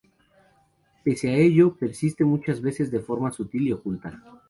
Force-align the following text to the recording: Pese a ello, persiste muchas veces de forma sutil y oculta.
Pese 1.03 1.29
a 1.29 1.35
ello, 1.37 1.75
persiste 1.75 2.25
muchas 2.25 2.59
veces 2.59 2.89
de 2.89 3.01
forma 3.01 3.31
sutil 3.31 3.67
y 3.67 3.71
oculta. 3.73 4.19